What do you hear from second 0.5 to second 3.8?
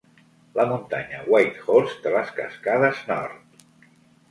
La muntanya Whitehorse de les Cascades Nord.